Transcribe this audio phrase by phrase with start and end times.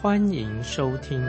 [0.00, 1.20] 欢迎收听。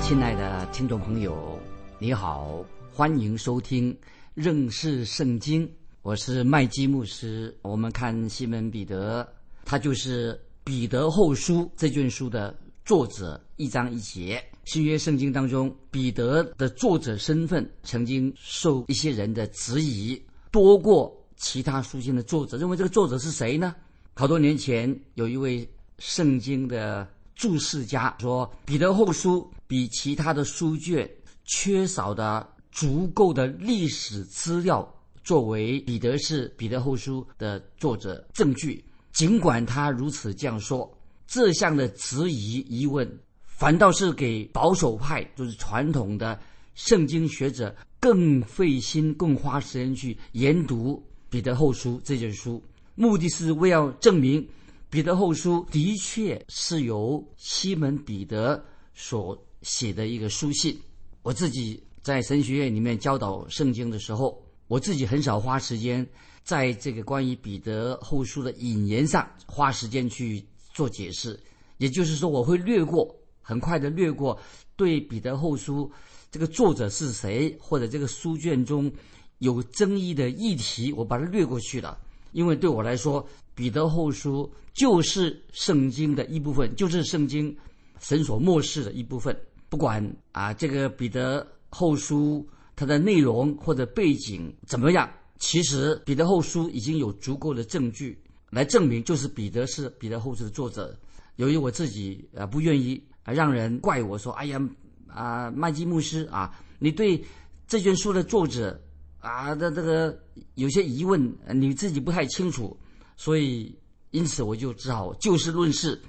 [0.00, 1.58] 亲爱的听众朋友，
[1.98, 3.96] 你好，欢迎收听
[4.34, 5.68] 认识圣经。
[6.02, 7.52] 我是麦基牧师。
[7.62, 9.26] 我们看西门彼得，
[9.64, 10.32] 他就是
[10.62, 12.56] 《彼得后书》这卷书的。
[12.84, 22.56] 作者一章一节，新约圣经当中，彼得的作者身份曾经受一些人的质疑，多过其他书信的作者。
[22.56, 23.74] 认为这个作者是谁呢？
[24.14, 31.08] 好多年前，有一位圣经的注释家说，彼得后书比其他的书卷
[31.44, 38.84] 缺少的足够的历史资料，作为彼得是彼得后书的作者证据。
[39.12, 40.90] 尽管他如此这样说。
[41.28, 46.38] 这项的质疑疑问，反倒是给保守派，就是传统的
[46.76, 52.62] 圣经学者更费心、更花时间去研读彼得后书这卷书，
[52.94, 54.46] 目的是为要证明
[54.88, 60.78] 彼得后书的确是由西门彼得所写的一个书信。
[61.22, 66.06] 我自己在神学院里面教导圣经的时候，我自己很少花时间
[66.42, 70.44] 在这个关于彼得后书的引言上花时间去。
[70.76, 71.40] 做解释，
[71.78, 74.38] 也就是说，我会略过，很快的略过
[74.76, 75.90] 对彼得后书
[76.30, 78.92] 这个作者是谁，或者这个书卷中
[79.38, 81.98] 有争议的议题，我把它略过去了。
[82.32, 87.56] 因为对我来说，彼得后书就是圣经的一部分，就是圣经
[87.98, 89.34] 神所漠视的一部分。
[89.68, 98.18] 不管啊，这个彼得后书它的内容或者背景怎么样，其实彼得后书已经有足够的证据。
[98.50, 100.96] 来证明就是彼得是彼得后书的作者。
[101.36, 104.60] 由于我自己啊不愿意啊让人怪我说，哎呀
[105.08, 107.22] 啊麦基牧师啊，你对
[107.66, 108.80] 这卷书的作者
[109.26, 110.16] 啊的这个
[110.54, 112.76] 有些疑问，你自己不太清楚，
[113.16, 113.76] 所以
[114.12, 116.00] 因此我就只好就事论事，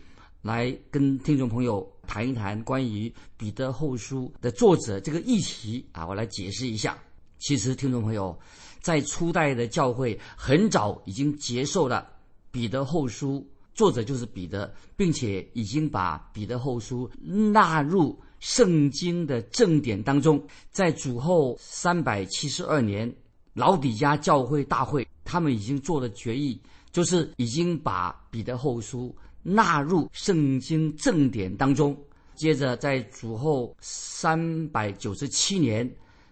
[0.43, 6.95] 来跟听众朋友谈一谈关于彼得后书的作者这个议题啊，我来解释一下。
[7.39, 8.37] 其实听众朋友
[8.81, 12.07] 在初代的教会很早已经接受了。
[12.51, 20.41] 彼得后书作者就是彼得，并且已经把彼得后书纳入圣经的正典当中。
[20.71, 23.13] 在主后三百七十二年，
[23.53, 26.61] 老底家教会大会，他们已经做了决议，
[26.91, 31.97] 就是已经把彼得后书纳入圣经正典当中。
[32.35, 35.89] 接着，在主后三百九十七年，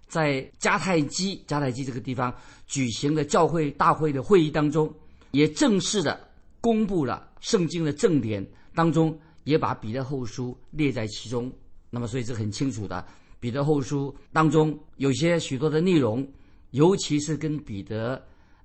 [0.08, 2.34] 在迦太基迦太基这个地方
[2.68, 4.94] 举行的教会大会的会议当中。
[5.32, 6.30] 也正式的
[6.62, 11.52] 公布了圣经的正典当中，也把彼得后书列在其中。
[11.96, 13.06] 那么，所以这很清楚的，
[13.40, 16.28] 彼得后书当中有些许多的内容，
[16.72, 18.22] 尤其是跟彼得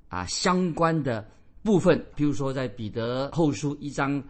[0.08, 1.24] 啊相关的
[1.62, 4.20] 部分，比如说在彼得后书一章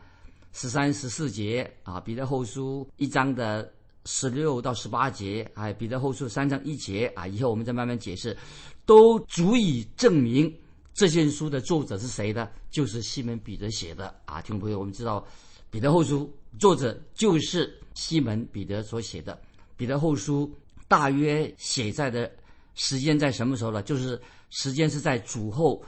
[0.53, 3.73] 十三、十四节啊，彼得后书一章的
[4.05, 8.37] 十六到十八节，哎，彼得后书三章一节啊，以后我们再慢慢解释，
[8.85, 10.55] 都足以证明。
[10.93, 12.47] 这件书的作者是谁呢？
[12.71, 15.25] 就是西门彼得写的啊，听众朋友，我们知道，
[15.71, 19.41] 彼得后书作者就是西门彼得所写的。
[19.77, 20.53] 彼得后书
[20.89, 22.31] 大约写在的
[22.75, 23.83] 时间在什么时候呢？
[23.83, 24.21] 就是
[24.51, 25.83] 时间是在主后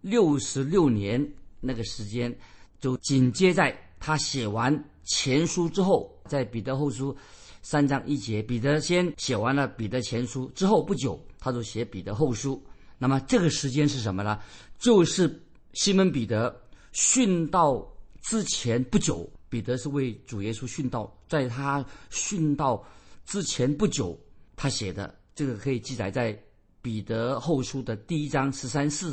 [0.00, 1.24] 六十六年
[1.60, 2.36] 那个时间，
[2.80, 7.16] 就紧接在他写完前书之后，在彼得后书
[7.62, 12.62] 三章一节，彼得先写完了彼得前书之后不久，他就写彼得后书。
[12.98, 14.40] 那么这个时间是什么呢？
[14.78, 15.42] 就是
[15.72, 16.54] 西门彼得
[16.92, 17.86] 殉道
[18.22, 22.84] 之前不久，彼得是为主耶稣殉道，在他殉道
[23.24, 24.14] 之前不久，
[24.54, 26.38] 他写的这个可以记载在
[26.82, 29.12] 彼得后书的第一章十三四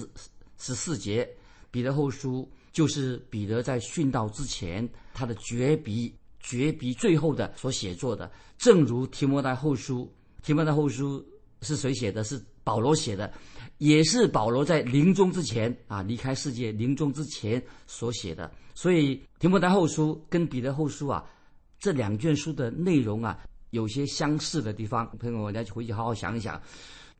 [0.57, 1.25] 十四节。
[1.71, 8.29] 彼得后书就是彼得在殉道之前他的绝笔，绝笔最后的所写作的。
[8.57, 11.25] 正如提摩太后书，提摩太后书
[11.61, 12.21] 是谁写的？
[12.25, 13.31] 是保罗写的。
[13.77, 18.51] 也是保罗在临终之前啊，离开世界临终之前所写的。
[18.73, 21.23] 所以提摩太后书跟彼得后书啊，
[21.79, 23.39] 这两卷书的内容啊，
[23.71, 25.05] 有些相似的地方。
[25.17, 26.61] 朋友们，大家回去好好想一想，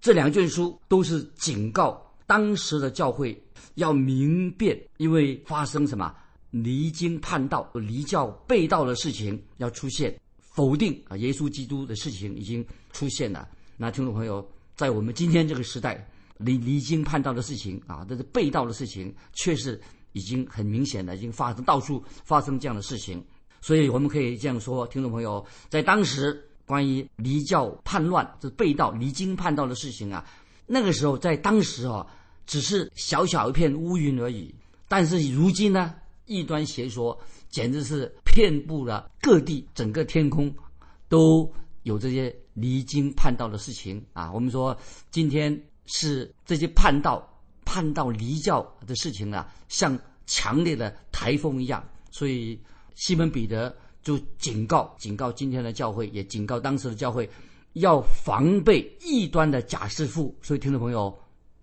[0.02, 3.40] 这两卷书都是警告当时的教会
[3.76, 6.14] 要明辨，因为发生什么
[6.52, 13.48] 离经叛道、离教背道的事情要出现，否定啊耶稣基督的事情已经出现了。
[13.78, 16.08] 那听众朋友，在我们今天这个时代，
[16.38, 19.80] 离离经叛道的事情啊，这是背道的事情，确实
[20.14, 23.24] 已经很明显的，已经发生，到处发生这样的事情。
[23.62, 30.26] 所以我们可以这样说，听众朋友，在当时关于离教叛乱、这背道、离经叛道的事情啊，
[30.66, 32.06] 那个时候在当时啊，
[32.46, 34.54] 只是小小一片乌云而已。
[34.88, 35.96] 但是如今呢，
[36.26, 37.18] 异端邪说
[37.50, 40.54] 简直是遍布了各地，整个天空
[41.08, 41.52] 都
[41.84, 44.32] 有这些离经叛道的事情啊。
[44.32, 44.78] 我们说
[45.10, 47.26] 今天是这些叛道、
[47.74, 49.98] 叛道离教的事情啊，像
[50.28, 52.60] 强烈的台风一样，所以。
[52.96, 57.28] 西门彼得就警告，警告今天的教会，也警告当时的教会，
[57.74, 60.32] 要防备异端的假师傅。
[60.44, 61.12] 所以，听众朋友，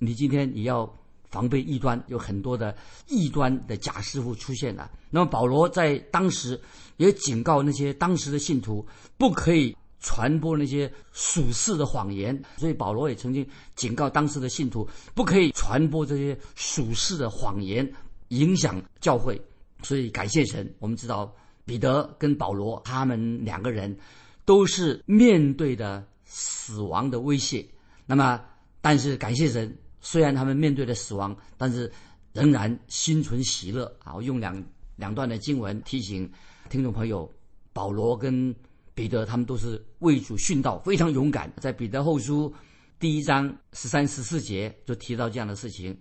[0.01, 0.93] 你今天也要
[1.31, 4.91] 防备异端，有很多的异端的假师傅出现了。
[5.09, 6.61] 那么，保罗在当时
[6.97, 8.85] 也警告那些当时的信徒，
[9.17, 12.41] 不可以传播那些属世的谎言。
[12.57, 17.91] 所以，保罗也曾经警告当时的信徒，不可以传播这些属世的谎言，
[18.29, 19.41] 影响教会。
[19.83, 23.97] 所以感谢神，我们知道彼得跟保罗他们两个人
[24.45, 27.67] 都是面对的死亡的威胁。
[28.07, 28.41] 那么，
[28.81, 31.91] 但是感谢神，虽然他们面对的死亡，但是
[32.33, 34.15] 仍然心存喜乐啊！
[34.15, 34.63] 我用两
[34.97, 36.31] 两段的经文提醒
[36.69, 37.33] 听众朋友：
[37.73, 38.55] 保罗跟
[39.01, 41.51] 彼得他们都是为主殉道，非常勇敢。
[41.57, 42.53] 在彼得后书
[42.99, 45.95] 第一章十三十四节就提到这样的事情；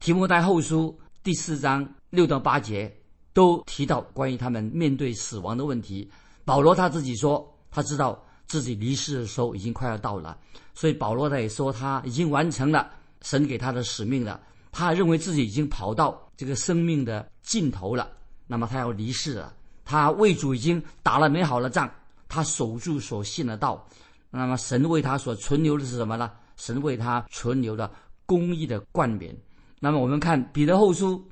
[0.00, 2.92] 提摩太后书第四章六到八节。
[3.32, 6.10] 都提到关于他们面对死亡的问题。
[6.44, 10.36] 保罗他自己说，他知道自己离世的时候已经快要到了，
[10.74, 12.90] 所以保罗他也说他已经完成了
[13.22, 14.40] 神给他的使命了。
[14.72, 18.10] 他认为自己已经跑到这个生命的尽头了，
[18.48, 19.54] 那么他要离世了。
[19.84, 21.88] 他为主已经打了美好的仗，
[22.30, 23.86] 他守住所信的道。
[24.30, 26.30] 那么神为他所存留的是什么呢？
[26.56, 27.90] 神为他存留的
[28.24, 29.36] 公义的冠冕。
[29.78, 31.22] 那么我们看彼得后书，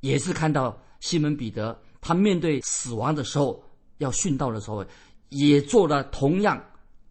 [0.00, 0.78] 也是看到。
[1.02, 3.60] 西门彼得，他面对死亡的时候，
[3.98, 4.86] 要殉道的时候，
[5.30, 6.64] 也做了同样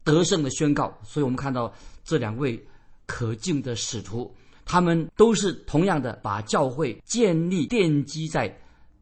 [0.05, 0.97] 得胜的宣告。
[1.03, 1.73] 所以我们看到
[2.05, 2.57] 这两位
[3.05, 4.33] 可敬的使徒，
[4.63, 8.57] 他们都是同样的把教会建立奠基在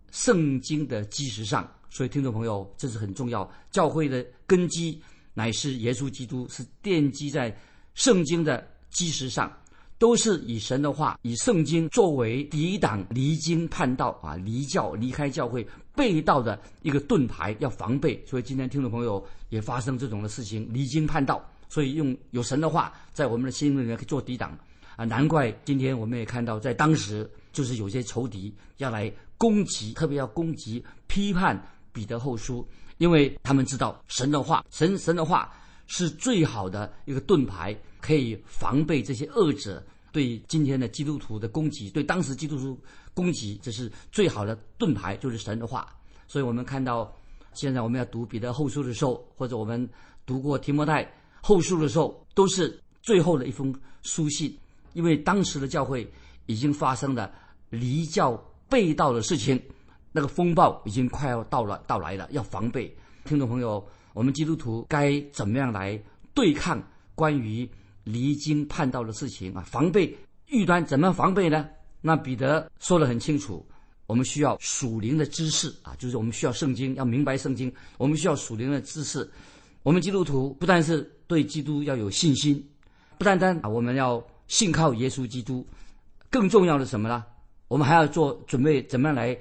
[0.09, 1.71] 圣经的基石上。
[1.89, 3.49] 所以听众朋友，这是很重要。
[3.71, 5.01] 教会的根基
[5.33, 7.55] 乃是耶稣基督，是奠基在
[7.93, 9.51] 圣经的基石上。
[9.97, 18.23] 都是以神的话、以圣经作为抵挡离经叛道啊、离教、离开教会、背道的一个盾牌，要防备。
[18.25, 24.57] 所以今天听众朋友也发生这种的事情，离经叛道，所以用有神的话在我们的心里面可以做抵挡
[24.95, 25.03] 啊。
[25.03, 31.61] 难怪今天我们也看到，在当时就是有些仇敌要来攻击，特别要攻击、批判
[31.99, 32.65] 彼得后书，
[32.97, 35.53] 因为他们知道神的话，神神的话
[35.85, 37.77] 是最好的一个盾牌。
[38.01, 42.79] 可以防备这些恶者对今天的基督徒的攻击，对当时基督徒
[43.13, 45.85] 攻击，这是最好的盾牌，就是神的话。
[46.25, 47.13] 所以我们看到，
[47.53, 49.87] 现在我们要读彼得后书的时候，或者我们
[50.25, 51.05] 读过提摩太
[51.41, 54.57] 后书的时候，都是最后的一封书信，
[54.93, 56.09] 因为当时的教会
[56.45, 57.29] 已经发生了
[57.69, 58.31] 离教
[58.69, 59.61] 背道的事情，
[60.11, 62.95] 那个风暴已经快要到了到来了，要防备。
[63.25, 66.01] 听众朋友，我们基督徒该怎么样来
[66.33, 66.81] 对抗
[67.15, 67.69] 关于？
[68.05, 71.69] 离经叛道的事情啊，防备异端怎么防备呢？
[72.01, 73.63] 那彼得说的很清楚，
[74.07, 77.71] 我们需要属灵的知识啊，就是我们需要圣经，要明白圣经。
[77.99, 79.29] 我们需要属灵的知识。
[79.83, 82.67] 我们基督徒不但是对基督要有信心，
[83.19, 85.67] 不单单啊，我们要信靠耶稣基督，
[86.31, 87.23] 更重要的什么呢？
[87.67, 89.37] 我们还要做准备，怎么样来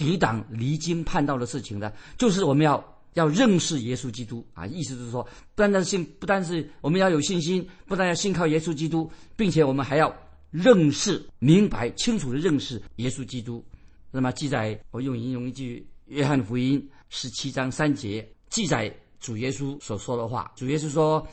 [0.00, 1.92] 抵挡离经叛道的事情呢？
[2.16, 2.82] 就是我们要。
[3.14, 5.20] 要认识耶稣基督啊，意思就是说，
[5.56, 10.14] 不单单信，不单是我们要有信心，不但要信靠耶稣基督，并且我们还要
[10.52, 13.64] 认识、明白、清楚的认识耶稣基督。
[14.12, 18.88] 那么记载，我用引用一句《约翰福音》十七章三节，记载
[19.18, 20.52] 主耶稣所说的话。
[20.54, 21.26] 主耶稣说：“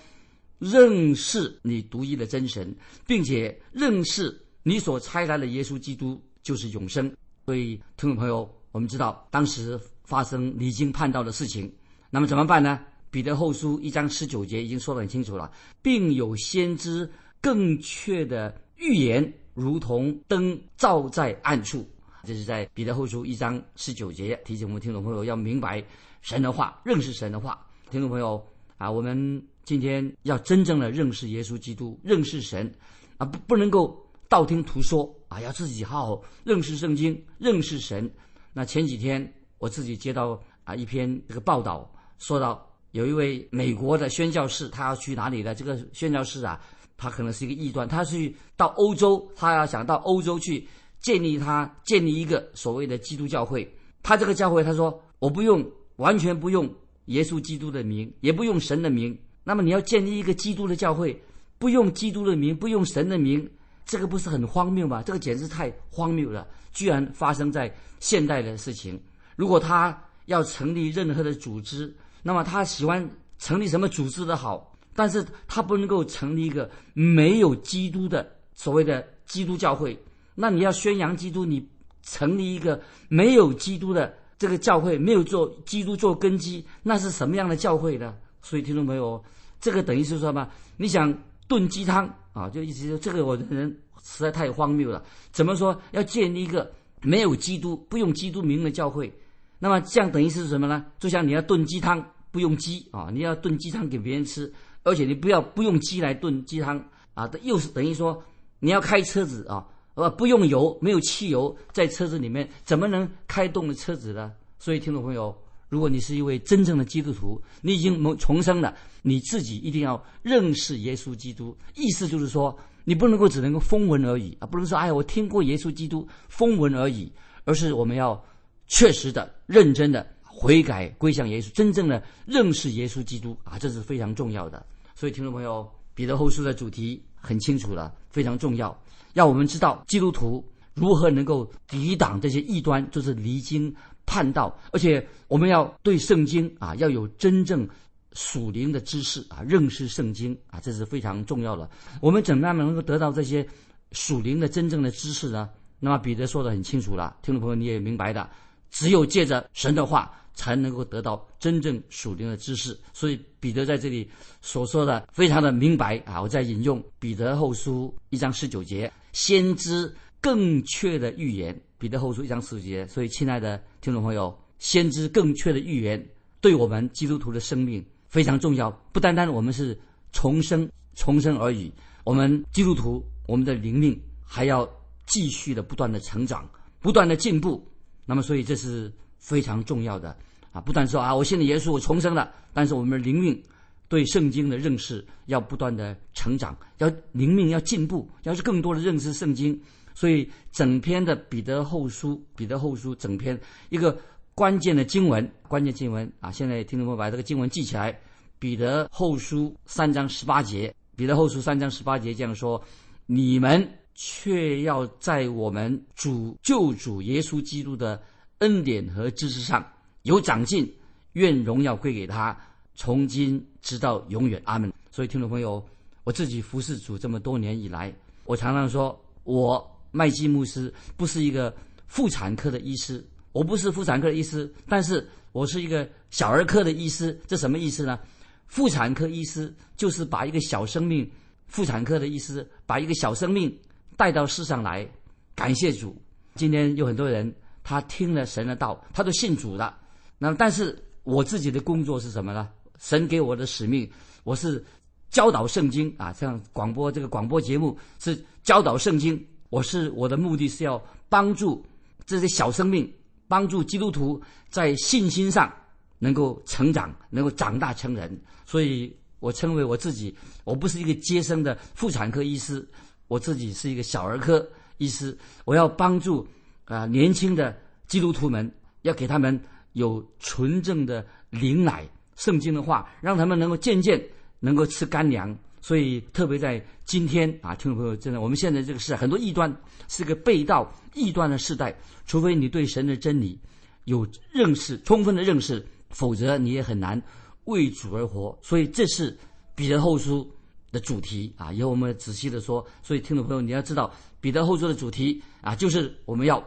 [0.58, 7.16] 认识你独一的真神，并且认识你所差来的耶稣基督，就是永生。”
[7.48, 9.80] 所以，听众朋友，我们知道当时。
[10.04, 11.70] 发生离经叛道的事情，
[12.10, 12.80] 那么怎么办呢？
[13.12, 15.52] 彼得后书一章十九节已经说得很清楚了，
[15.82, 17.10] 并有先知
[17.42, 21.86] 更确的预言，如同灯照在暗处。
[22.24, 25.84] 这是在彼得后书一章十九节提醒我们听众朋友要明白
[26.22, 27.68] 神的话，认识神的话。
[27.92, 28.42] 听众朋友
[28.78, 32.74] 啊，我们今天要真正的认识耶稣基督，认识神
[33.18, 38.10] 啊，不不能够道听途说啊，要自己好好认识圣经，认识神。
[38.54, 45.54] 那前几天我自己接到啊一篇这个报道，说到有一位美国的宣教士，他要去哪里呢？
[45.54, 46.60] 这个宣教士啊，
[46.98, 50.68] 他可能是一个异端，他去到欧洲，他要想到欧洲去
[51.00, 53.72] 建立他建立一个所谓的基督教会。
[54.02, 55.66] 他这个教会，他说我不用
[55.98, 56.74] 完全不用
[57.06, 59.18] 耶稣基督的名，也不用神的名。
[59.44, 61.22] 那么你要建立一个基督的教会，
[61.58, 63.50] 不用基督的名，不用神的名。
[63.88, 65.02] 这个不是很荒谬吗？
[65.02, 66.46] 这个简直太荒谬了！
[66.74, 69.02] 居然发生在现代的事情。
[69.38, 79.98] 如果他要成立任何的组织，那么他喜欢成立什么组织的好，但是他不能够成立一个没有基督的所谓的基督教会。
[80.36, 81.66] 那你要宣扬基督，你
[82.04, 88.14] 成立一个没有基督的这个教会，没有做基督做根基，那是什么样的教会呢？
[88.42, 89.24] 所以听众朋友，
[89.62, 91.18] 这个等于是说嘛，你想
[91.48, 92.14] 炖鸡汤。
[92.38, 93.68] 啊，就意思说这个我的人
[94.04, 95.04] 实在太荒谬了。
[95.32, 99.12] 怎么说要建立一个没有基督、不用基督名的教会？
[99.58, 100.86] 那么这样等于是什么呢？
[101.00, 104.54] 就像你要炖鸡汤，不用鸡啊，你要炖鸡汤给别人吃，
[104.84, 106.80] 而且你不要不用鸡来炖鸡汤
[107.16, 108.24] 啊，又是等于说
[108.60, 109.66] 你要开车子啊，
[109.96, 114.32] 呃，不用油，没有汽油在车子里面，怎么能开动的车子呢？
[114.60, 115.36] 所以听众朋友。
[115.70, 121.56] 如果你是一位真正的基督徒，你已经重生了，你自己一定要认识耶稣基督。
[121.76, 127.12] 意思就是说，你不能够只能够风闻而已啊，不能说哎呀，我听过耶稣基督风闻而已，
[127.44, 128.24] 而是我们要
[128.68, 134.66] 确实的、认真的悔改归向耶稣，真正的认识耶稣基督啊，这是非常重要的。
[134.96, 138.78] 所以，听众朋友，彼得后书的主题很清楚了，非常重要，
[139.16, 140.42] 要我们知道基督徒
[140.74, 143.76] 如何能够抵挡这些异端，就是离经。
[144.08, 147.68] 叛道，而且我们要对圣经啊要有真正
[148.14, 151.70] 属灵的知识啊，认识圣经啊，这是非常重要的。
[152.02, 153.46] 我们怎么样能够得到这些
[153.92, 155.50] 属灵的真正的知识呢？
[155.80, 158.28] 那么彼得说的很清楚了，听众朋友你也明白的，
[158.72, 162.76] 只有借着神的话才能够得到真正属灵的知识。
[162.94, 164.10] 所以彼得在这里
[164.42, 166.20] 所说的非常的明白啊。
[166.22, 171.62] 我在引用彼得后书一章十九节，先知更确的预言。
[171.80, 176.04] 彼得后书一章十节，所以亲爱的听众朋友，先知更确的预言
[176.42, 178.72] 对我们基督徒的生命非常重要。
[178.92, 179.78] 不单单我们是
[180.12, 181.72] 重生、重生而已，
[182.04, 184.68] 我们基督徒我们的灵命还要
[185.06, 187.64] 继续的不断的成长、不断的进步。
[188.06, 190.18] 那么，所以这是非常重要的
[190.52, 190.60] 啊！
[190.60, 193.40] 不但说啊，我信了耶稣，我重生了，但是我们灵命
[193.88, 199.62] 对圣经的认识要不断的成长，要灵命要进步，要是更多的认识圣经。
[199.98, 203.36] 所以，整篇的彼得后书，彼得后书整篇
[203.70, 203.98] 一个
[204.36, 206.32] 关键的经文，关键经文啊！
[206.32, 208.00] 现在听众朋友把这个经文记起来。
[208.38, 212.64] 彼得后书三章十八节，彼得后书三章十八节这样说
[213.08, 218.00] ：“你们却要在我们主救主耶稣基督的
[218.38, 219.66] 恩典和知识上
[220.04, 220.72] 有长进，
[221.14, 222.40] 愿荣耀归给他，
[222.76, 224.40] 从今直到永远。
[224.46, 225.66] 阿门。”所以，听众朋友，
[226.04, 227.92] 我自己服侍主这么多年以来，
[228.26, 229.74] 我常常说我。
[229.92, 231.56] 麦基牧师不是一个
[231.88, 237.20] 妇产科的医师，我不是妇产科的医师，但是我是一个小儿科的医师。
[237.28, 238.00] 这什么意思呢？
[238.48, 241.10] 妇产科医师就是把一个小生命，
[241.48, 243.54] 妇产科的医师把一个小生命
[243.96, 244.88] 带到世上来，
[245.36, 245.96] 感谢主。
[246.36, 249.78] 今天有很多人他听了神的道，他都信主了。
[250.18, 252.50] 那，但是我自己的工作是什么呢？
[252.80, 253.90] 神给我的使命，
[254.24, 254.64] 我是
[255.10, 259.26] 教导圣经啊，像广播这个广播节目是教导圣经。
[259.50, 261.66] 我是我的目的是要帮助
[262.06, 262.92] 这些小生命，
[263.28, 265.52] 帮助基督徒在信心上
[266.00, 268.20] 能够成长，能够长大成人。
[268.46, 272.66] 所以我称为我自己，我不是一个接生的妇产科医师，
[273.08, 275.18] 我自己是一个小儿科医师。
[275.46, 276.28] 我要帮助
[276.66, 278.50] 啊年轻的基督徒们，
[278.82, 279.40] 要给他们
[279.74, 284.02] 有纯正的灵奶，圣经的话，让他们能够渐渐
[284.40, 285.36] 能够吃干粮。
[285.62, 289.54] 所以，特别在今天啊，听众朋友，真的，我们现在这个是很多异端，
[289.88, 291.76] 是个背道异端的时代。
[292.06, 293.38] 除非你对神的真理
[293.84, 297.02] 有认识，充分的认识，否则你也很难
[297.46, 298.38] 为主而活。
[298.42, 299.18] 所以，这是
[299.56, 300.30] 彼得后书
[300.72, 301.52] 的主题啊。
[301.52, 302.66] 以后我们仔细的说。
[302.82, 306.42] 所以，听众朋友，你要知道，彼得后书的主题啊，就是我们要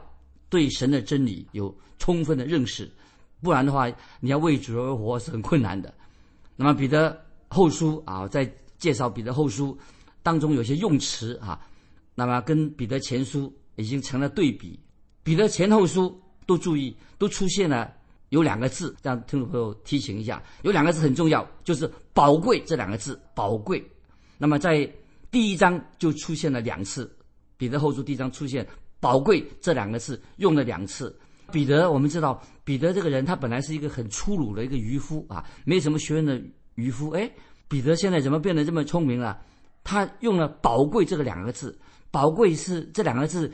[0.49, 2.91] 对神的真理有充分的认识，
[3.43, 3.87] 不然的话，
[4.21, 5.93] 你要为主而活是很困难的。
[6.57, 8.51] 那么，彼得后书啊，在
[8.81, 9.79] 介绍彼得后书
[10.23, 11.61] 当中有些用词啊，
[12.17, 14.81] 那么跟彼得前书已经成了对比。
[15.23, 17.93] 彼得前后书都注意，都出现了
[18.31, 23.21] 有两个字，让听众朋友提醒一下，有两个字很重要，就是“宝贵”这两个字。
[23.35, 23.87] 宝贵。
[24.39, 24.91] 那么在
[25.31, 27.15] 第一章就出现了两次，
[27.57, 28.67] 彼得后书第一章出现
[28.99, 31.15] “宝贵”这两个字，用了两次。
[31.53, 36.41] 彼得，我们知道，彼得这个人他本来是一个很粗鲁的一个渔夫啊，没什么学问的
[36.77, 37.11] 渔夫。
[37.11, 37.31] 哎，
[37.71, 39.41] 彼得现在怎么变得这么聪明了？
[39.85, 41.79] 他用了“宝贵”这个两个字
[42.11, 43.51] ，“宝贵”是这两个字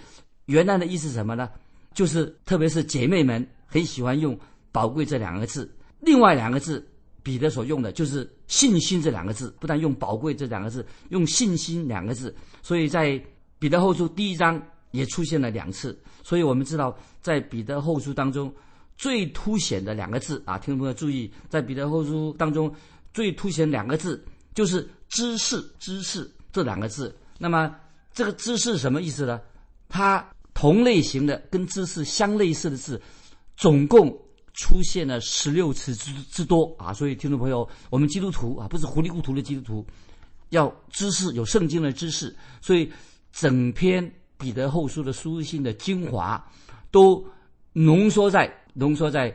[0.47, 1.51] 原来的意思是什么呢？
[1.93, 4.37] 就是特别是姐妹们很喜欢用
[4.73, 5.71] “宝贵”这两个字。
[6.01, 6.83] 另外两个字，
[7.23, 12.35] 彼得所用的就是“信心”这两个字，不但用“宝贵”这两个字，用“信心”两个字。
[12.63, 13.23] 所以在
[13.59, 14.61] 彼得后书第一章
[14.93, 15.97] 也出现了两次。
[16.23, 18.53] 所以我们知道，在彼得后书当中
[18.97, 22.73] 最凸显的两个字啊，听众朋友注意，在彼得后书当中
[23.17, 24.23] 最凸显两个字
[24.55, 27.17] 就是“知识”“知识”这两个字。
[27.39, 27.75] 那么
[28.13, 29.41] 这个“知识”什么意思呢？
[29.89, 33.01] 它同类型的跟“知识”相类似的字，
[33.57, 34.15] 总共
[34.53, 36.93] 出现了十六次之之多啊！
[36.93, 39.87] 所以听众朋友，我们基督徒啊，不是糊里糊涂的基督徒，
[40.51, 42.93] 要知识有圣经的知识，所以
[43.33, 44.13] 整篇。
[44.39, 46.47] 彼得后书的书信的精华，
[46.91, 47.27] 都
[47.73, 49.35] 浓缩在浓缩在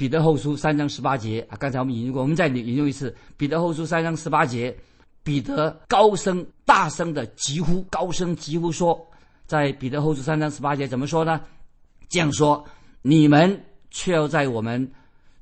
[0.00, 1.58] 彼得后书三章十八节啊！
[1.58, 4.74] 刚才我们引用过，我们再引用一次彼得后书三章十八节。
[5.22, 8.98] 彼得高声大声的疾呼，高声疾呼说，
[9.44, 11.38] 在彼得后书三章十八节怎么说呢？
[12.08, 12.64] 这样说：
[13.02, 14.90] 你们却要在我们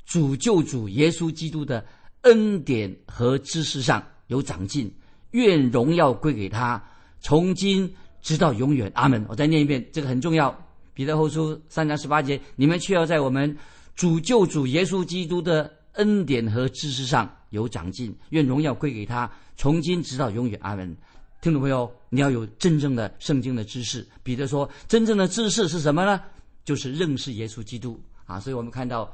[0.04, 1.86] 主救主耶稣基督的
[2.22, 4.92] 恩典和知识上有长进，
[5.30, 6.82] 愿荣耀归给他，
[7.20, 7.88] 从今。
[8.20, 9.24] 直到永远，阿门！
[9.28, 10.52] 我再念一遍，这个很重要。
[10.94, 13.56] 彼得后书三章十八节，你们却要在我们
[13.98, 20.96] 主救主耶稣基督的恩典和知识上有长进，愿荣耀归给他，从今直到永远，阿门。
[21.40, 24.06] 听众朋友，你要有真正的圣经的知识。
[24.22, 26.22] 彼得说，真正的知识是什么呢？
[26.64, 28.38] 就是认识耶稣基督啊！
[28.38, 29.12] 所以我们看到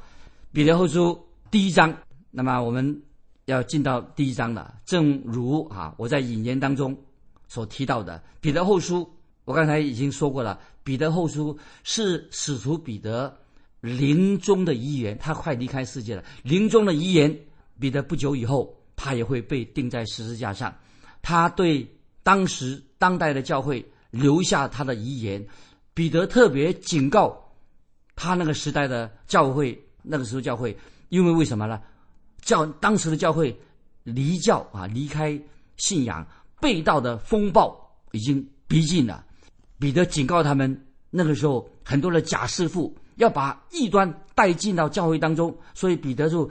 [0.52, 1.18] 彼得后书
[1.50, 1.96] 第一章，
[2.30, 3.02] 那么我们
[3.46, 4.74] 要进到第一章了。
[4.84, 6.94] 正如啊，我在引言当中。
[7.48, 9.08] 所提到的彼得后书，
[9.46, 10.60] 我刚才已经说过了。
[10.82, 13.34] 彼得后书是使徒彼得
[13.84, 16.24] 临终的遗言，他快离开世界了。
[16.42, 17.38] 临终的遗言，
[17.78, 20.74] 彼得不久以后，他也会被钉在十字架上。
[21.20, 21.86] 他对
[22.22, 25.46] 当时当代的教会留下他的遗言。
[25.92, 27.38] 彼得特别警告
[28.16, 30.74] 他那个时代的教会，那个时候教会，
[31.10, 31.78] 因为为什么呢？
[32.40, 33.54] 教当时的教会
[34.02, 35.38] 离教啊，离开
[35.76, 36.26] 信仰。
[36.60, 37.78] 被盗的风暴
[38.12, 39.22] 已经逼近了，
[39.78, 46.50] 彼得警告他们，那个时候很多的假师傅要把异端带进到教会当中，所以彼得就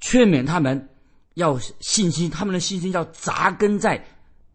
[0.00, 0.88] 劝勉他们
[1.34, 4.02] 要信心，他们的信心要扎根在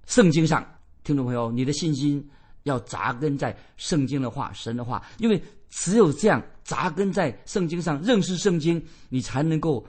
[0.05, 0.65] 圣经上。
[1.03, 2.27] 听众朋友，你的信心
[2.63, 9.85] 要扎根在圣经的话、神的话，因为只有这样扎根在圣经上，认识圣经，你才能够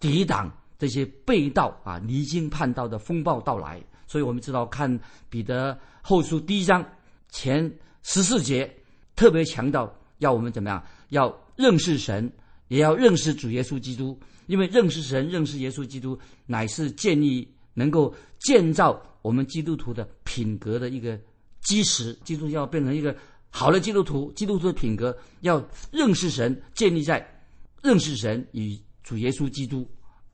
[0.00, 3.80] 抵挡这些被盗啊、离经叛道的风暴到来。
[4.06, 6.84] 所以我们知道，看彼得后书第一章
[7.30, 7.72] 前
[8.02, 8.72] 十四节，
[9.16, 9.92] 特别强调
[10.24, 10.82] 要我们怎么样？
[11.10, 12.32] 要认识神，
[12.68, 14.18] 也要认识主耶稣基督。
[14.46, 21.18] 因为认识神、认识耶稣基督，乃是建立能够建造我们基督徒的品格的一个
[21.62, 22.12] 基石。
[22.24, 23.14] 基督要变成一个
[23.50, 27.24] 好的基督徒，基督徒的品格要认识神，建立在
[27.82, 29.88] 认识神与主耶稣基督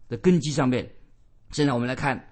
[0.09, 0.89] 的根基上面。
[1.51, 2.27] 现在我们来看。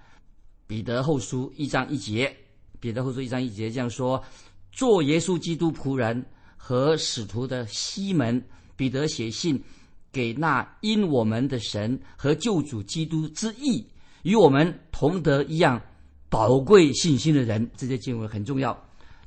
[0.68, 2.30] 彼得后书一章一节，
[2.78, 4.22] 彼得后书一章一节这样说：
[4.70, 6.22] 做耶稣基督仆人
[6.58, 8.42] 和使徒的西门，
[8.76, 9.58] 彼得写信
[10.12, 13.86] 给那因我们的神和救主基督之意
[14.22, 15.80] 与我们同得一样
[16.28, 17.70] 宝贵信心的人。
[17.76, 18.78] 这些经文很重要。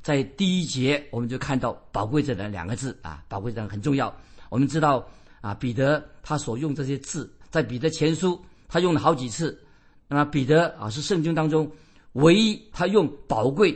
[0.02, 4.14] 在第一节我们就看到“宝贵”这两两个字啊，“宝贵”这很重要。
[4.50, 5.08] 我们知道
[5.40, 9.58] 啊，彼得他所用这些字，在彼得前书他用了好几次。
[10.08, 11.70] 那么彼得啊，是圣经当中
[12.14, 13.74] 唯一他用“宝贵”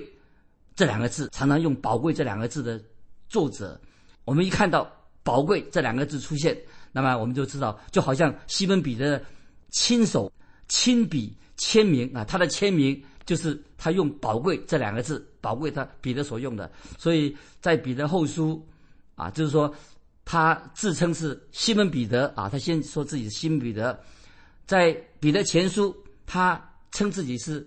[0.75, 2.83] 这两个字，常常用“宝贵”这两个字的
[3.29, 3.81] 作者。
[4.25, 4.91] 我们一看到
[5.23, 6.57] “宝贵”这两个字出现，
[6.93, 9.23] 那么我们就知道，就好像西门彼得
[9.71, 10.33] 亲手
[10.69, 16.71] 亲笔签名啊，他的签名就是他用“宝贵”这两个字，“宝贵”他彼得所用的。
[16.99, 18.67] 所以在彼得后书
[19.15, 19.73] 啊，就是说
[20.25, 23.99] 他自称是西门彼得啊，他先说自己是西门彼得，
[24.67, 25.97] 在彼得前书。
[26.29, 26.61] 他
[26.91, 27.65] 称自己是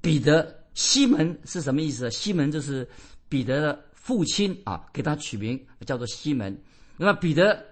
[0.00, 0.56] 彼得。
[0.72, 2.10] 西门是什么意思？
[2.10, 2.88] 西门就是
[3.28, 6.58] 彼得的父亲啊，给他取名叫做西门。
[6.96, 7.62] 那么彼得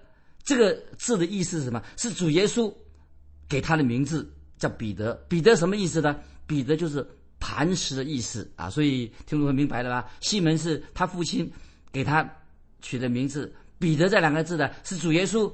[0.43, 1.81] 这个字的意思是什么？
[1.97, 2.71] 是主耶稣
[3.49, 5.15] 给他的名字叫彼得。
[5.27, 6.15] 彼得什么意思呢？
[6.45, 7.03] 彼得就是
[7.39, 8.69] 磐石的意思啊。
[8.69, 10.07] 所以听众们明白了吧？
[10.21, 11.51] 西门是他父亲
[11.91, 12.23] 给他
[12.83, 13.51] 取的名字。
[13.79, 15.51] 彼得这两个字呢，是主耶稣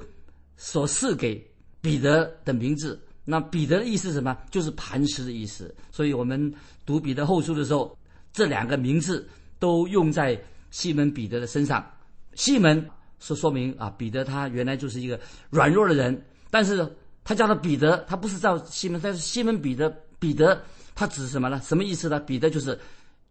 [0.57, 1.41] 所赐给
[1.79, 3.01] 彼得的名字。
[3.23, 4.37] 那彼得的意思是什么？
[4.51, 5.73] 就是磐石的意思。
[5.93, 6.53] 所以我们
[6.85, 7.97] 读彼得后书的时候，
[8.33, 9.25] 这两个名字
[9.59, 10.37] 都用在
[10.73, 11.87] 西门彼得的身上。
[12.33, 15.19] 西门是说明啊，彼得他原来就是一个
[15.51, 16.91] 软弱的人，但是
[17.23, 20.59] 他叫他彼得，他不是叫西门，但是西门彼得，彼得
[20.95, 21.61] 他指什么呢？
[21.63, 22.19] 什么意思呢？
[22.19, 22.77] 彼得就是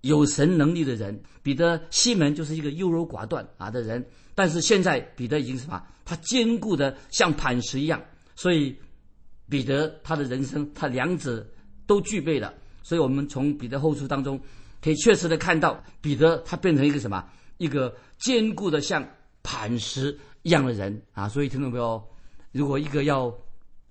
[0.03, 5.83] 有神能力的人，彼得西门就是一个优柔寡断啊的人，但是现在彼得已经什么？
[6.05, 8.01] 他坚固的像磐石一样，
[8.37, 8.77] 所以
[9.49, 11.45] 彼得他的人生他两者
[11.89, 14.41] 都具备了，所以我们从彼得后书当中
[14.83, 17.25] 可以确实的看到，彼得他变成一个什么？
[17.59, 19.09] 一个坚固的像
[19.45, 21.29] 磐石一样的人啊！
[21.29, 22.03] 所以听众朋友，
[22.51, 23.33] 如果一个要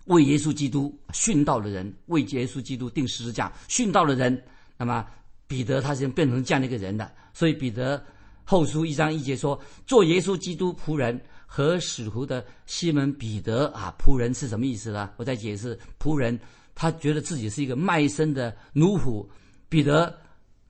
[0.07, 4.43] 为耶稣基督殉道的人，为耶稣基督定十字架殉道的人，
[4.77, 5.07] 那么
[5.47, 7.09] 彼得他是变成这样的一个人的。
[7.33, 8.03] 所以彼得
[8.43, 15.11] 后书一章一节说：“做耶稣基督仆人和使徒的西门彼得啊，仆人是什么意思呢？
[15.15, 16.37] 我再解释，仆人
[16.75, 19.25] 他觉得自己是一个卖身的奴仆，
[19.69, 20.13] 彼得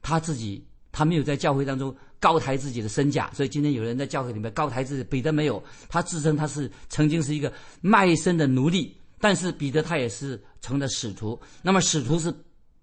[0.01, 5.03] 他自己他没有在教会当中。”高抬自己的身价，所以今天有人在教会里面高抬自己。
[5.03, 11.41] 彼得没有，他自称他是曾经是一个卖身的奴隶，但是彼得他也是成了使徒。
[11.63, 12.31] 那么使徒是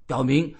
[0.09, 0.53] 表明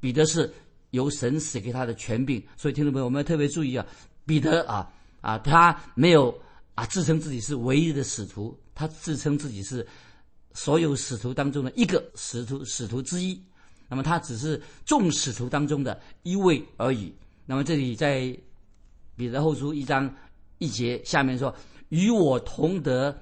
[0.00, 0.50] 彼得是
[0.92, 2.42] 由神赐给他的权柄。
[2.56, 3.84] 所以听众朋友，我们要特别注意啊，
[4.24, 6.34] 彼得啊啊，他没有
[6.74, 9.86] 啊自称自己是唯一的使徒，他自称自己是
[10.54, 13.38] 所有使徒当中的一个使徒使徒之一。
[13.92, 17.14] 那么他只是众使徒当中的一位而已。
[17.44, 18.34] 那么这里在
[19.14, 20.10] 彼得后书一章
[20.56, 21.54] 一节下面说
[21.90, 23.14] ：“与我同得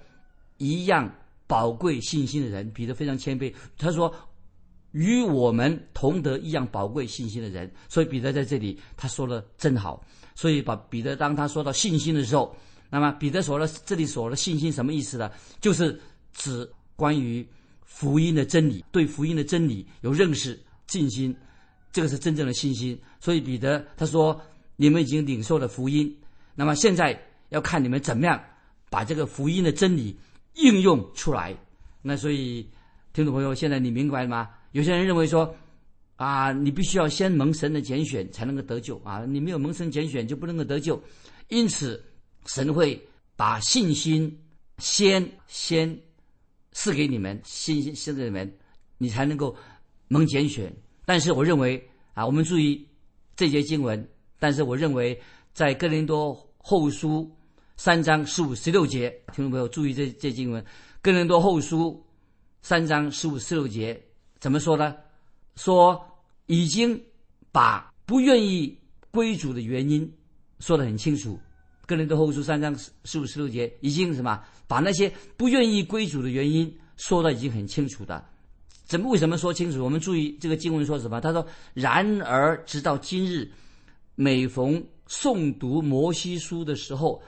[0.59, 1.13] 一样
[1.49, 3.53] 宝贵信心的人，彼得非常谦卑。
[3.77, 4.15] 他说
[4.93, 10.07] ：‘与我们同得一样宝贵信心的人。’所以彼得在这里他说的真好。
[10.37, 12.55] 所以把彼得当他说到信心的时候，
[12.91, 15.33] 那么彼得说的这里说的信心什么意思呢？
[15.61, 16.01] 就是
[16.33, 17.45] 指关于
[17.93, 21.37] 福音的真理，对福音的真理有认识、信心。”
[21.93, 24.41] 这个是真正的信心，所以彼得他说
[24.77, 26.17] ：“你们已经领受了福音，
[26.55, 28.41] 那么现在要看你们怎么样
[28.89, 30.17] 把这个福音的真理
[30.55, 31.53] 应用出来。”
[32.01, 32.63] 那所以，
[33.13, 34.49] 听众朋友，现在你明白了吗？
[34.71, 35.53] 有些人认为说
[36.15, 41.03] ：“啊，你必须要先蒙神的拣选才能够得救啊，你没有蒙神拣选就不能够得救。”
[41.51, 42.01] 因此，
[42.47, 44.41] 神会把信心
[44.79, 45.99] 先先
[46.73, 48.53] 赐给你们，信心赐给你们，
[48.99, 49.57] 你才能够
[50.09, 50.73] 蒙拣选。
[51.05, 52.87] 但是我认为啊，我们注意
[53.37, 54.09] 这节经文。
[54.39, 55.21] 但是我认为，
[55.53, 57.31] 在哥林多后书
[57.77, 60.65] 三章十五十六节，听众朋友注意这这经文。
[61.03, 62.03] 哥林多后书
[62.63, 64.03] 三章十五十六节
[64.39, 64.97] 怎么说呢？
[65.57, 66.03] 说
[66.47, 66.99] 已经
[67.53, 68.79] 把不愿意
[69.11, 70.11] 归主的原因
[70.59, 71.39] 说得很清楚。
[71.87, 74.43] 哥林多后书三章十五十六节已经什么？
[74.71, 78.25] 把那些不愿意归主的原因说的已经很清楚的。
[78.85, 79.11] 怎么？
[79.11, 79.83] 为什么说清楚？
[79.83, 81.21] 我们注意这个经文说什么？
[81.21, 83.51] 他说：“然而直到今日，
[84.15, 87.21] 每逢诵读摩西书的时候，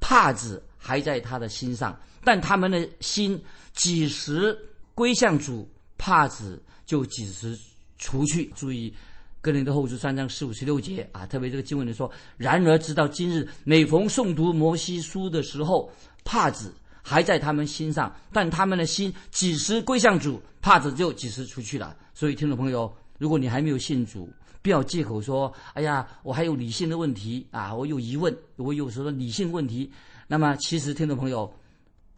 [0.00, 1.96] 帕子还在他的心上。
[2.24, 3.40] 但他们的心
[3.72, 4.58] 几时
[4.92, 7.56] 归向主，帕子就几时
[7.98, 8.92] 除去。”注意，
[9.40, 15.88] 哥林多后书三章十五十六节啊，特别这个经文里说：“然而直到今日，每逢诵读摩西书的时候，
[16.24, 21.96] 帕子。”还在他们心上，但他们的心几时归向主，帕子就几时出去了。
[22.14, 24.28] 所以，听众朋友，如果你还没有信主，
[24.62, 29.90] 不要借口说：“哎呀，我还有理性的问题啊，我有疑问，我有时候理性问题。”
[30.28, 31.52] 那么，其实听众朋友，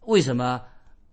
[0.01, 0.61] 为什么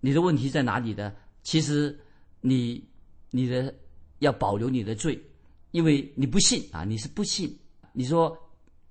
[0.01, 1.13] 你的问题在哪里呢？
[1.41, 1.97] 其实
[2.41, 2.83] 你
[3.29, 3.73] 你的
[4.19, 5.19] 要保留你的罪，
[5.71, 7.57] 因为你不信啊，你是不信。
[7.93, 8.37] 你说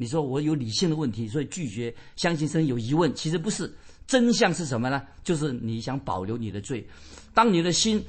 [0.01, 3.71] 你说我有理性的问题，所以拒绝相信神有疑问，其实不是。
[4.07, 5.03] 真相是什么呢？
[5.23, 6.89] 就是你想保留你的罪。
[7.35, 8.03] 当你的心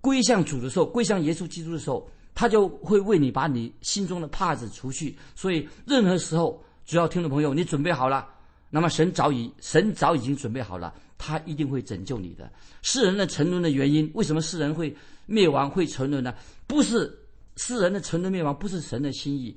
[0.00, 5.18] 归向主的时候，归向耶稣基督的时候，他就会为你把你心中的帕子除去。
[5.34, 8.26] 所以，任何时候，只要听众朋友你准备好了，
[8.70, 12.48] 那么神早已神早已经准备好了，他一定会拯救你的。
[12.82, 16.32] 世人的沉沦的原因，为什么世人会灭亡、会沉沦呢？
[16.68, 17.12] 不是
[17.56, 19.54] 世人的沉沦灭亡，不是神的心意。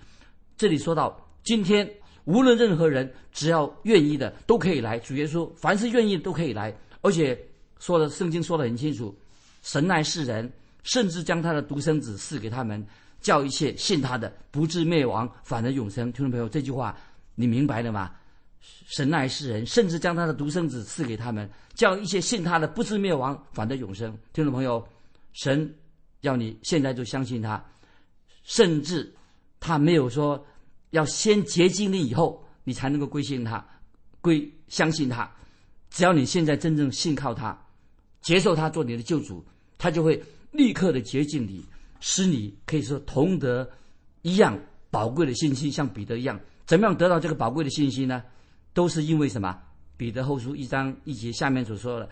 [0.58, 1.90] 这里说到今天。
[2.26, 5.00] 无论任何人，只要愿意的都可以来。
[5.00, 6.76] 主耶稣，凡是愿意都可以来。
[7.02, 7.40] 而且
[7.80, 9.18] 说的圣经说的很清楚，
[9.62, 10.52] 神爱世人，
[10.84, 12.86] 甚至将他的独生子赐给他们，
[13.22, 16.12] 叫一切信他的不至灭亡，反而永生。
[16.12, 16.94] 听众朋友，这句话
[17.34, 18.12] 你明白了吗？
[18.88, 24.12] 神爱世人，甚至将他的独生子赐给他们，叫一切信他的不至灭亡，反得永生。
[24.34, 24.86] 听众朋友，
[25.32, 25.74] 神
[26.20, 27.64] 要你现在就相信他，
[28.44, 29.16] 甚至
[29.62, 30.46] 他没有说。
[30.98, 33.66] 要先洁净你以后，你才能够归信他，
[34.20, 35.32] 归相信他。
[35.90, 37.58] 只要你现在真正信靠他，
[38.22, 39.46] 接受他做你的救主，
[39.78, 41.64] 他就会立刻的洁净你，
[42.02, 43.70] 使你可以说同得
[44.22, 44.60] 一样
[44.92, 48.22] 宝贵的信息，像彼得一样，怎么样得到这个宝贵的信息呢？
[48.74, 49.58] 都是因为什么？
[49.96, 52.10] 彼得后书一章一节下面所说的，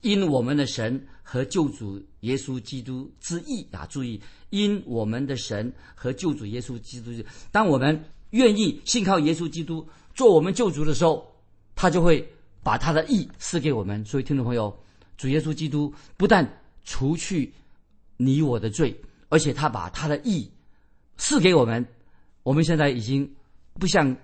[0.00, 7.10] 因我们的神和救主耶稣基督之意啊，注意，因我们的神和救主耶稣基督，
[7.50, 11.26] 当我们愿意信靠耶稣基督做我们救主的时候，
[11.74, 12.26] 他就会
[12.62, 14.04] 把他的义赐给我们。
[14.04, 14.76] 所以，听众朋友，
[15.16, 16.46] 主耶稣基督不但
[16.84, 17.52] 除去
[18.16, 18.94] 你我的罪，
[19.28, 20.50] 而且他把他的义
[21.16, 21.84] 赐给我们。
[22.42, 23.30] 我们现在已经
[23.74, 24.16] 不像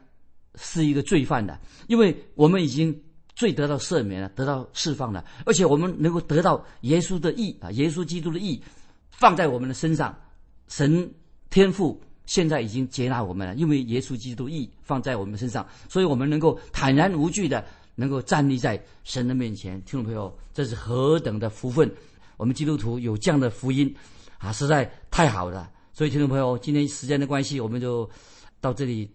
[0.55, 3.03] 是一个罪犯了，因为我们已经
[3.35, 8.63] 罪得到赦免了，得到释放了，而且我们能够得到耶稣的义啊，耶稣基督的义
[9.11, 10.17] 放在我们的身上。
[10.69, 11.13] 神
[11.51, 19.81] 天父现在已经接纳我们了，因为耶稣基督义放在我们身上，所以我们能够坦然无惧的能够站立在神的面前。
[19.83, 21.91] 听众朋友，这是何等的福分！
[22.37, 23.95] 我们基督徒有这样的福音
[24.39, 25.71] 啊，实在太好了。
[25.93, 28.09] 所以，听众朋友，今天时间的关系，我们就
[28.61, 29.09] 到这里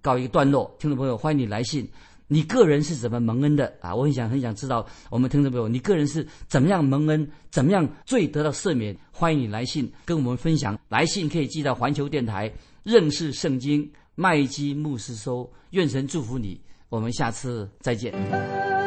[0.00, 0.72] 告一个段落。
[0.78, 1.88] 听众朋友，欢迎你来信，
[2.32, 3.92] 你个人是怎么蒙恩的啊？
[3.92, 8.96] 我很想很想知道，我们听众朋友，你个人是怎么样蒙恩，怎么样最得到赦免？
[9.10, 10.78] 欢迎你来信跟我们分享。
[10.88, 12.48] 来信可以寄到环球电台
[12.84, 15.50] 认识圣经麦基牧师收。
[15.70, 18.79] 愿神祝福你，我们下次再见。